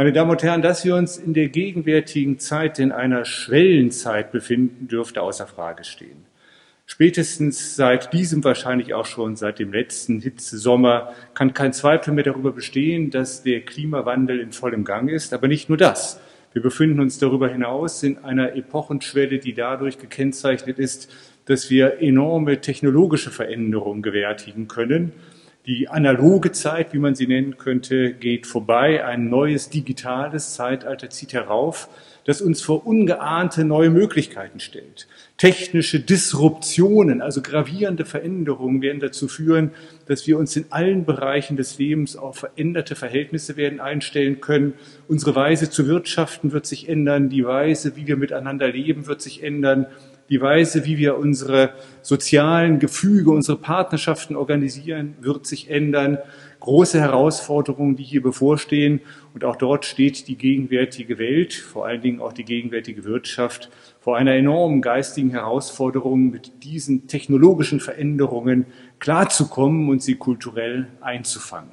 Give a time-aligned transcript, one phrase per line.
[0.00, 4.88] Meine Damen und Herren, dass wir uns in der gegenwärtigen Zeit in einer Schwellenzeit befinden,
[4.88, 6.24] dürfte außer Frage stehen.
[6.86, 12.52] Spätestens seit diesem, wahrscheinlich auch schon seit dem letzten Hitzesommer, kann kein Zweifel mehr darüber
[12.52, 15.34] bestehen, dass der Klimawandel in vollem Gang ist.
[15.34, 16.18] Aber nicht nur das.
[16.54, 21.14] Wir befinden uns darüber hinaus in einer Epochenschwelle, die dadurch gekennzeichnet ist,
[21.44, 25.12] dass wir enorme technologische Veränderungen gewärtigen können
[25.70, 29.04] die analoge Zeit, wie man sie nennen könnte, geht vorbei.
[29.04, 31.88] Ein neues digitales Zeitalter zieht herauf,
[32.24, 35.06] das uns vor ungeahnte neue Möglichkeiten stellt.
[35.36, 39.70] Technische Disruptionen, also gravierende Veränderungen werden dazu führen,
[40.06, 44.74] dass wir uns in allen Bereichen des Lebens auf veränderte Verhältnisse werden einstellen können.
[45.06, 49.44] Unsere Weise zu wirtschaften wird sich ändern, die Weise, wie wir miteinander leben, wird sich
[49.44, 49.86] ändern
[50.30, 56.18] die Weise, wie wir unsere sozialen Gefüge, unsere Partnerschaften organisieren, wird sich ändern.
[56.60, 59.00] Große Herausforderungen, die hier bevorstehen.
[59.34, 64.16] Und auch dort steht die gegenwärtige Welt, vor allen Dingen auch die gegenwärtige Wirtschaft, vor
[64.16, 68.66] einer enormen geistigen Herausforderung, mit diesen technologischen Veränderungen
[69.00, 71.70] klarzukommen und sie kulturell einzufangen.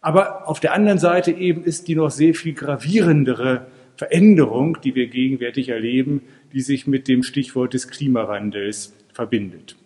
[0.00, 3.66] Aber auf der anderen Seite eben ist die noch sehr viel gravierendere
[4.02, 6.22] Veränderung, die wir gegenwärtig erleben,
[6.52, 9.76] die sich mit dem Stichwort des Klimawandels verbindet.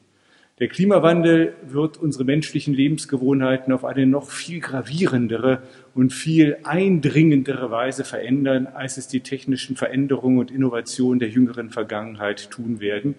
[0.59, 8.05] Der Klimawandel wird unsere menschlichen Lebensgewohnheiten auf eine noch viel gravierendere und viel eindringendere Weise
[8.05, 13.17] verändern, als es die technischen Veränderungen und Innovationen der jüngeren Vergangenheit tun werden.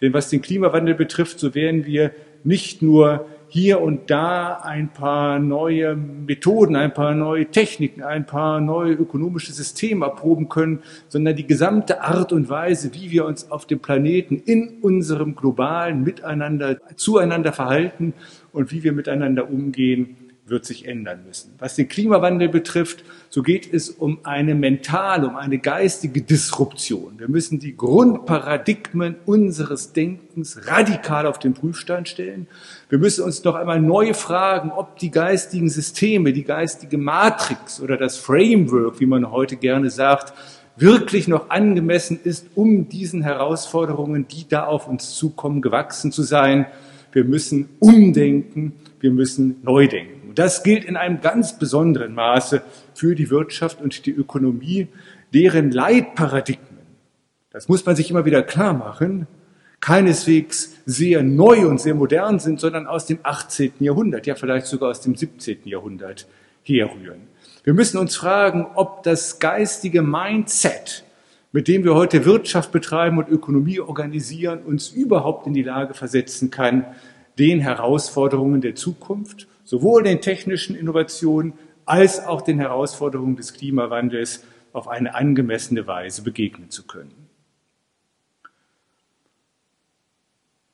[0.00, 2.10] Denn was den Klimawandel betrifft, so werden wir
[2.42, 8.62] nicht nur hier und da ein paar neue Methoden, ein paar neue Techniken, ein paar
[8.62, 13.66] neue ökonomische Systeme erproben können, sondern die gesamte Art und Weise, wie wir uns auf
[13.66, 18.14] dem Planeten in unserem globalen Miteinander zueinander verhalten
[18.52, 21.54] und wie wir miteinander umgehen, wird sich ändern müssen.
[21.58, 27.18] Was den Klimawandel betrifft, so geht es um eine mentale, um eine geistige Disruption.
[27.18, 32.46] Wir müssen die Grundparadigmen unseres Denkens radikal auf den Prüfstand stellen.
[32.88, 37.96] Wir müssen uns noch einmal neu fragen, ob die geistigen Systeme, die geistige Matrix oder
[37.96, 40.34] das Framework, wie man heute gerne sagt,
[40.76, 46.66] wirklich noch angemessen ist, um diesen Herausforderungen, die da auf uns zukommen, gewachsen zu sein.
[47.12, 50.21] Wir müssen umdenken, wir müssen neu denken.
[50.32, 52.62] Und das gilt in einem ganz besonderen Maße
[52.94, 54.88] für die Wirtschaft und die Ökonomie,
[55.34, 56.86] deren Leitparadigmen,
[57.50, 59.26] das muss man sich immer wieder klar machen,
[59.80, 63.74] keineswegs sehr neu und sehr modern sind, sondern aus dem 18.
[63.80, 65.58] Jahrhundert, ja vielleicht sogar aus dem 17.
[65.66, 66.26] Jahrhundert
[66.62, 67.28] herrühren.
[67.62, 71.04] Wir müssen uns fragen, ob das geistige Mindset,
[71.52, 76.50] mit dem wir heute Wirtschaft betreiben und Ökonomie organisieren, uns überhaupt in die Lage versetzen
[76.50, 76.86] kann,
[77.38, 81.54] den Herausforderungen der Zukunft sowohl den technischen Innovationen
[81.86, 84.44] als auch den Herausforderungen des Klimawandels
[84.74, 87.14] auf eine angemessene Weise begegnen zu können.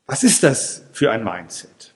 [0.07, 1.95] Was ist das für ein Mindset?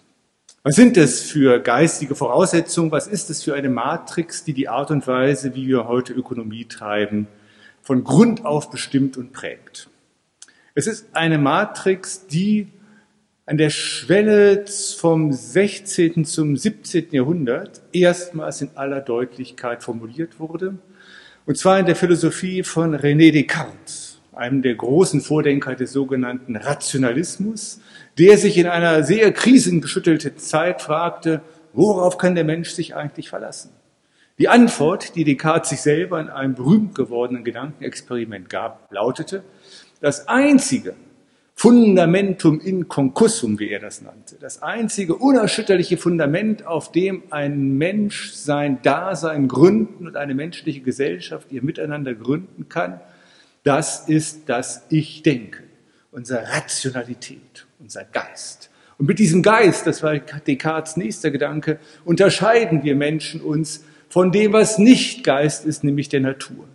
[0.63, 2.93] Was sind das für geistige Voraussetzungen?
[2.93, 6.67] Was ist das für eine Matrix, die die Art und Weise, wie wir heute Ökonomie
[6.67, 7.27] treiben,
[7.81, 9.91] von Grund auf bestimmt und prägt?
[10.77, 12.69] Es ist eine Matrix, die
[13.53, 14.65] an der Schwelle
[14.97, 16.25] vom 16.
[16.25, 17.09] zum 17.
[17.11, 20.79] Jahrhundert erstmals in aller Deutlichkeit formuliert wurde.
[21.45, 27.83] Und zwar in der Philosophie von René Descartes, einem der großen Vordenker des sogenannten Rationalismus,
[28.17, 31.43] der sich in einer sehr krisengeschüttelten Zeit fragte,
[31.75, 33.73] worauf kann der Mensch sich eigentlich verlassen?
[34.39, 39.43] Die Antwort, die Descartes sich selber in einem berühmt gewordenen Gedankenexperiment gab, lautete,
[40.01, 40.95] das Einzige,
[41.55, 44.37] Fundamentum in concussum, wie er das nannte.
[44.41, 51.53] Das einzige unerschütterliche Fundament, auf dem ein Mensch sein Dasein gründen und eine menschliche Gesellschaft
[51.53, 53.01] ihr Miteinander gründen kann,
[53.63, 55.63] das ist das Ich denke,
[56.11, 58.71] unsere Rationalität, unser Geist.
[58.99, 64.53] Und mit diesem Geist, das war Descartes nächster Gedanke, unterscheiden wir Menschen uns von dem,
[64.53, 66.67] was nicht Geist ist, nämlich der Natur.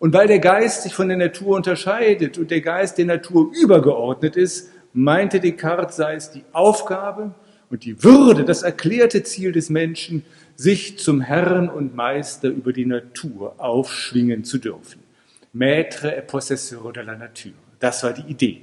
[0.00, 4.34] Und weil der Geist sich von der Natur unterscheidet und der Geist der Natur übergeordnet
[4.34, 7.34] ist, meinte Descartes, sei es die Aufgabe
[7.68, 10.24] und die Würde, das erklärte Ziel des Menschen,
[10.56, 15.00] sich zum Herrn und Meister über die Natur aufschwingen zu dürfen.
[15.52, 17.54] Maître et possesseur de la nature.
[17.78, 18.62] Das war die Idee.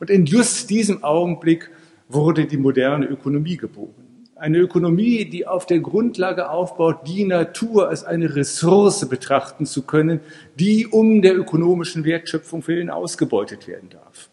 [0.00, 1.68] Und in just diesem Augenblick
[2.08, 4.07] wurde die moderne Ökonomie geboren.
[4.38, 10.20] Eine Ökonomie, die auf der Grundlage aufbaut, die Natur als eine Ressource betrachten zu können,
[10.54, 14.30] die um der ökonomischen Wertschöpfung willen ausgebeutet werden darf.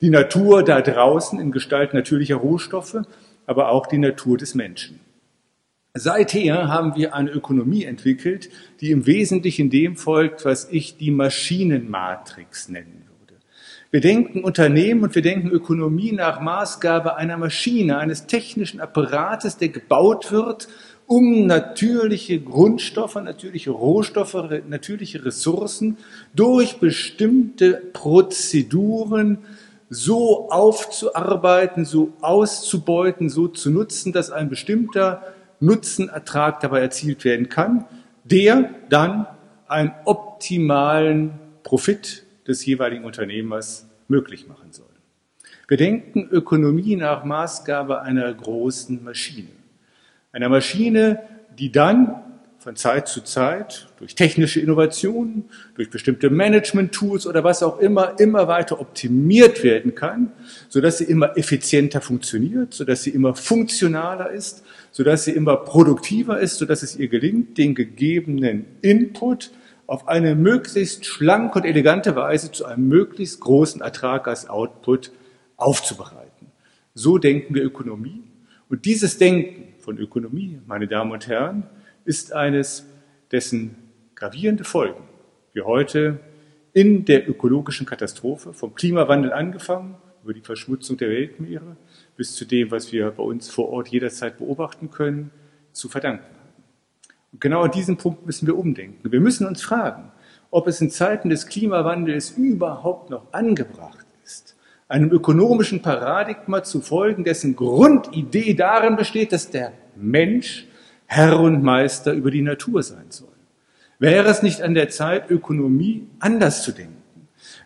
[0.00, 2.96] Die Natur da draußen in Gestalt natürlicher Rohstoffe,
[3.46, 4.98] aber auch die Natur des Menschen.
[5.94, 8.50] Seither haben wir eine Ökonomie entwickelt,
[8.80, 13.13] die im Wesentlichen dem folgt, was ich die Maschinenmatrix nennen würde.
[13.94, 19.68] Wir denken Unternehmen und wir denken Ökonomie nach Maßgabe einer Maschine, eines technischen Apparates, der
[19.68, 20.66] gebaut wird,
[21.06, 24.34] um natürliche Grundstoffe, natürliche Rohstoffe,
[24.66, 25.96] natürliche Ressourcen
[26.34, 29.38] durch bestimmte Prozeduren
[29.90, 35.22] so aufzuarbeiten, so auszubeuten, so zu nutzen, dass ein bestimmter
[35.60, 37.84] Nutzenertrag dabei erzielt werden kann,
[38.24, 39.28] der dann
[39.68, 44.86] einen optimalen Profit des jeweiligen Unternehmers möglich machen soll.
[45.68, 49.48] Wir denken Ökonomie nach Maßgabe einer großen Maschine.
[50.32, 51.20] Einer Maschine,
[51.58, 52.20] die dann
[52.58, 55.44] von Zeit zu Zeit durch technische Innovationen,
[55.74, 60.32] durch bestimmte Management-Tools oder was auch immer immer weiter optimiert werden kann,
[60.70, 66.56] sodass sie immer effizienter funktioniert, sodass sie immer funktionaler ist, sodass sie immer produktiver ist,
[66.56, 69.50] sodass es ihr gelingt, den gegebenen Input
[69.86, 75.12] auf eine möglichst schlanke und elegante Weise zu einem möglichst großen Ertrag als Output
[75.56, 76.48] aufzubereiten.
[76.94, 78.24] So denken wir Ökonomie.
[78.68, 81.64] Und dieses Denken von Ökonomie, meine Damen und Herren,
[82.04, 82.86] ist eines,
[83.30, 83.76] dessen
[84.14, 85.02] gravierende Folgen
[85.52, 86.18] wir heute
[86.72, 91.76] in der ökologischen Katastrophe, vom Klimawandel angefangen, über die Verschmutzung der Weltmeere,
[92.16, 95.30] bis zu dem, was wir bei uns vor Ort jederzeit beobachten können,
[95.72, 96.33] zu verdanken.
[97.34, 99.10] Und genau an diesem Punkt müssen wir umdenken.
[99.10, 100.12] Wir müssen uns fragen,
[100.52, 104.54] ob es in Zeiten des Klimawandels überhaupt noch angebracht ist,
[104.86, 110.68] einem ökonomischen Paradigma zu folgen, dessen Grundidee darin besteht, dass der Mensch
[111.06, 113.34] Herr und Meister über die Natur sein soll.
[113.98, 117.02] Wäre es nicht an der Zeit, Ökonomie anders zu denken?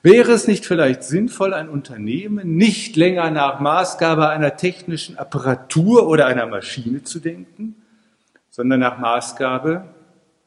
[0.02, 6.24] Wäre es nicht vielleicht sinnvoll, ein Unternehmen nicht länger nach Maßgabe einer technischen Apparatur oder
[6.24, 7.74] einer Maschine zu denken,
[8.58, 9.84] sondern nach Maßgabe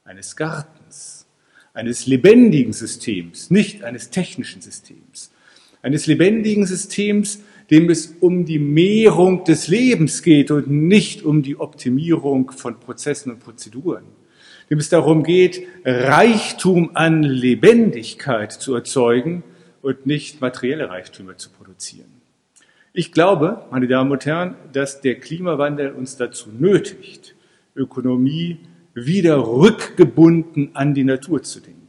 [0.03, 1.25] eines Gartens,
[1.73, 5.31] eines lebendigen Systems, nicht eines technischen Systems,
[5.81, 11.57] eines lebendigen Systems, dem es um die Mehrung des Lebens geht und nicht um die
[11.57, 14.03] Optimierung von Prozessen und Prozeduren.
[14.69, 19.41] Dem es darum geht, Reichtum an Lebendigkeit zu erzeugen
[19.81, 22.11] und nicht materielle Reichtümer zu produzieren.
[22.91, 27.35] Ich glaube, meine Damen und Herren, dass der Klimawandel uns dazu nötigt,
[27.75, 28.59] Ökonomie
[28.94, 31.81] wieder rückgebunden an die Natur zu denken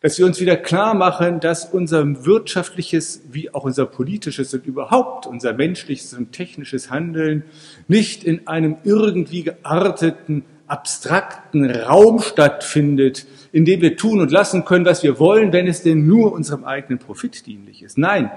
[0.00, 5.26] dass wir uns wieder klar machen, dass unser wirtschaftliches wie auch unser politisches und überhaupt
[5.26, 7.42] unser menschliches und technisches Handeln
[7.88, 14.84] nicht in einem irgendwie gearteten, abstrakten Raum stattfindet, in dem wir tun und lassen können,
[14.84, 17.98] was wir wollen, wenn es denn nur unserem eigenen Profit dienlich ist.
[17.98, 18.30] Nein,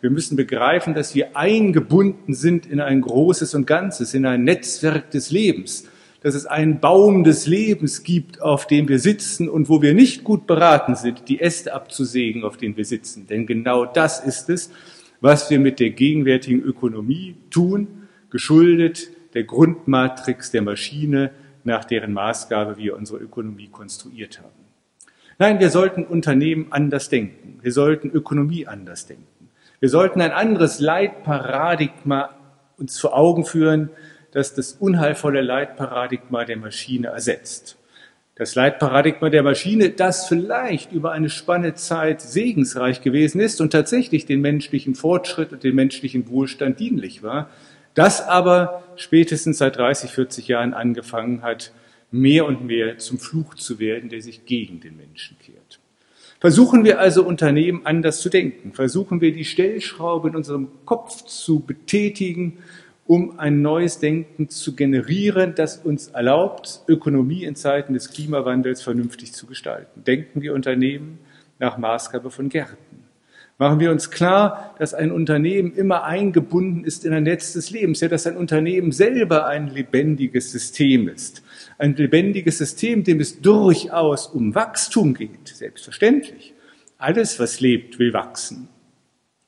[0.00, 5.10] wir müssen begreifen, dass wir eingebunden sind in ein großes und Ganzes, in ein Netzwerk
[5.10, 5.84] des Lebs
[6.20, 10.24] dass es einen Baum des Lebens gibt, auf dem wir sitzen und wo wir nicht
[10.24, 13.26] gut beraten sind, die Äste abzusägen, auf denen wir sitzen.
[13.26, 14.70] Denn genau das ist es,
[15.20, 21.30] was wir mit der gegenwärtigen Ökonomie tun, geschuldet der Grundmatrix der Maschine,
[21.64, 24.50] nach deren Maßgabe wir unsere Ökonomie konstruiert haben.
[25.38, 27.60] Nein, wir sollten Unternehmen anders denken.
[27.62, 29.50] Wir sollten Ökonomie anders denken.
[29.78, 32.30] Wir sollten ein anderes Leitparadigma
[32.76, 33.90] uns vor Augen führen,
[34.32, 37.76] das das unheilvolle Leitparadigma der Maschine ersetzt.
[38.34, 44.26] Das Leitparadigma der Maschine, das vielleicht über eine Spanne Zeit segensreich gewesen ist und tatsächlich
[44.26, 47.50] den menschlichen Fortschritt und den menschlichen Wohlstand dienlich war,
[47.94, 51.72] das aber spätestens seit 30, 40 Jahren angefangen hat,
[52.12, 55.80] mehr und mehr zum Fluch zu werden, der sich gegen den Menschen kehrt.
[56.40, 58.72] Versuchen wir also Unternehmen anders zu denken.
[58.72, 62.58] Versuchen wir die Stellschraube in unserem Kopf zu betätigen
[63.08, 69.32] um ein neues Denken zu generieren, das uns erlaubt, Ökonomie in Zeiten des Klimawandels vernünftig
[69.32, 70.04] zu gestalten.
[70.04, 71.18] Denken wir Unternehmen
[71.58, 72.76] nach Maßgabe von Gärten.
[73.56, 78.00] Machen wir uns klar, dass ein Unternehmen immer eingebunden ist in ein Netz des Lebens,
[78.02, 81.42] ja, dass ein Unternehmen selber ein lebendiges System ist.
[81.78, 86.52] Ein lebendiges System, dem es durchaus um Wachstum geht, selbstverständlich.
[86.98, 88.68] Alles, was lebt, will wachsen.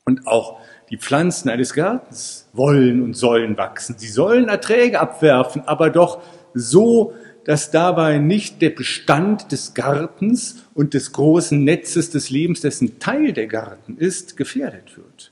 [0.05, 3.95] Und auch die Pflanzen eines Gartens wollen und sollen wachsen.
[3.97, 6.21] Sie sollen Erträge abwerfen, aber doch
[6.53, 7.13] so,
[7.45, 13.33] dass dabei nicht der Bestand des Gartens und des großen Netzes des Lebens, dessen Teil
[13.33, 15.31] der Garten ist, gefährdet wird.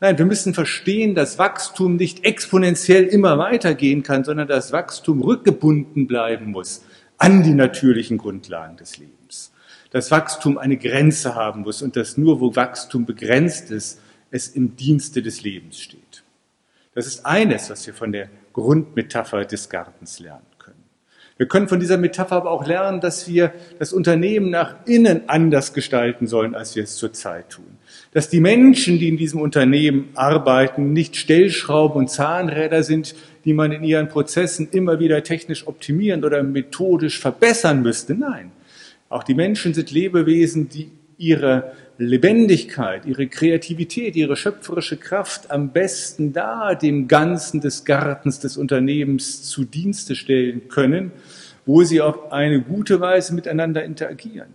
[0.00, 6.06] Nein, wir müssen verstehen, dass Wachstum nicht exponentiell immer weitergehen kann, sondern dass Wachstum rückgebunden
[6.06, 6.84] bleiben muss
[7.18, 9.52] an die natürlichen Grundlagen des Lebens.
[9.90, 14.00] Dass Wachstum eine Grenze haben muss und dass nur wo Wachstum begrenzt ist,
[14.30, 16.24] es im Dienste des Lebens steht.
[16.94, 20.82] Das ist eines, was wir von der Grundmetapher des Gartens lernen können.
[21.36, 25.74] Wir können von dieser Metapher aber auch lernen, dass wir das Unternehmen nach innen anders
[25.74, 27.76] gestalten sollen, als wir es zurzeit tun.
[28.12, 33.14] Dass die Menschen, die in diesem Unternehmen arbeiten, nicht Stellschrauben und Zahnräder sind,
[33.44, 38.14] die man in ihren Prozessen immer wieder technisch optimieren oder methodisch verbessern müsste.
[38.14, 38.50] Nein,
[39.16, 46.34] auch die Menschen sind Lebewesen, die ihre Lebendigkeit, ihre Kreativität, ihre schöpferische Kraft am besten
[46.34, 51.12] da dem Ganzen des Gartens des Unternehmens zu Dienste stellen können,
[51.64, 54.50] wo sie auf eine gute Weise miteinander interagieren,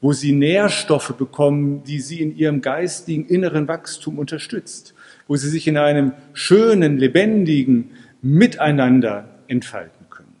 [0.00, 4.92] wo sie Nährstoffe bekommen, die sie in ihrem geistigen inneren Wachstum unterstützt,
[5.28, 7.90] wo sie sich in einem schönen, lebendigen
[8.22, 10.34] Miteinander entfalten können.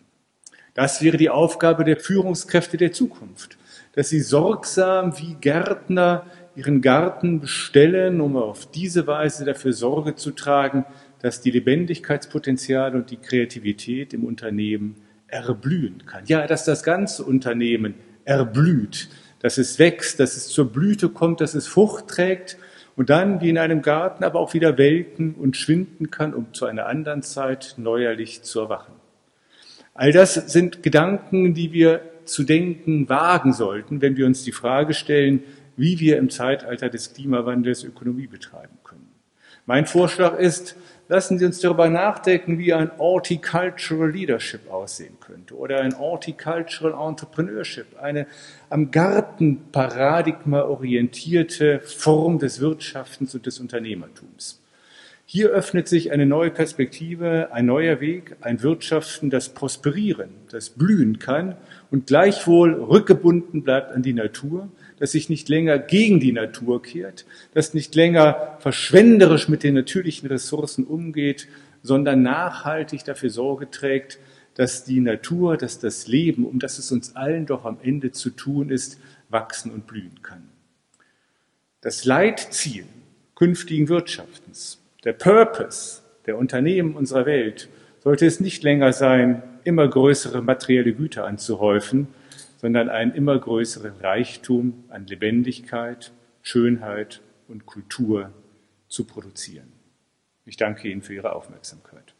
[0.74, 3.56] Das wäre die Aufgabe der Führungskräfte der Zukunft,
[4.00, 6.24] dass sie sorgsam wie Gärtner
[6.56, 10.86] ihren Garten bestellen, um auf diese Weise dafür Sorge zu tragen,
[11.20, 14.94] dass die Lebendigkeitspotenziale und die Kreativität im Unternehmen
[15.26, 16.24] erblühen kann.
[16.24, 17.92] Ja, dass das ganze Unternehmen
[18.24, 22.56] erblüht, dass es wächst, dass es zur Blüte kommt, dass es Frucht trägt
[22.96, 26.64] und dann wie in einem Garten aber auch wieder welken und schwinden kann, um zu
[26.64, 28.94] einer anderen Zeit neuerlich zu erwachen.
[29.92, 34.94] All das sind Gedanken, die wir zu denken wagen sollten, wenn wir uns die Frage
[34.94, 35.42] stellen,
[35.76, 39.08] wie wir im Zeitalter des Klimawandels Ökonomie betreiben können.
[39.66, 40.76] Mein Vorschlag ist,
[41.08, 47.98] lassen Sie uns darüber nachdenken, wie ein Horticultural Leadership aussehen könnte oder ein Horticultural Entrepreneurship,
[48.00, 48.26] eine
[48.68, 54.59] am Gartenparadigma orientierte Form des Wirtschaftens und des Unternehmertums.
[55.32, 61.20] Hier öffnet sich eine neue Perspektive, ein neuer Weg, ein Wirtschaften, das prosperieren, das blühen
[61.20, 61.54] kann
[61.92, 67.26] und gleichwohl rückgebunden bleibt an die Natur, das sich nicht länger gegen die Natur kehrt,
[67.54, 71.46] das nicht länger verschwenderisch mit den natürlichen Ressourcen umgeht,
[71.80, 74.18] sondern nachhaltig dafür Sorge trägt,
[74.56, 78.30] dass die Natur, dass das Leben, um das es uns allen doch am Ende zu
[78.30, 80.48] tun ist, wachsen und blühen kann.
[81.82, 82.84] Das Leitziel
[83.36, 87.68] künftigen Wirtschaftens, der Purpose der Unternehmen unserer Welt
[88.00, 92.08] sollte es nicht länger sein, immer größere materielle Güter anzuhäufen,
[92.58, 98.30] sondern einen immer größeren Reichtum an Lebendigkeit, Schönheit und Kultur
[98.88, 99.72] zu produzieren.
[100.44, 102.14] Ich danke Ihnen für Ihre Aufmerksamkeit.